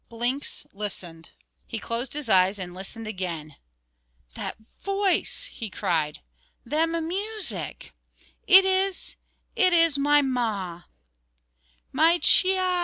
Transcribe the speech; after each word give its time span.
Blinks 0.09 0.65
listened. 0.73 1.29
He 1.67 1.77
closed 1.77 2.13
his 2.13 2.27
eyes, 2.27 2.57
and 2.57 2.73
listened 2.73 3.05
again. 3.05 3.57
"That 4.33 4.57
voice!" 4.57 5.45
he 5.53 5.69
cried, 5.69 6.21
"them 6.65 7.07
music! 7.07 7.93
it 8.47 8.65
is 8.65 9.17
it 9.55 9.73
is 9.73 9.99
my 9.99 10.23
ma." 10.23 10.85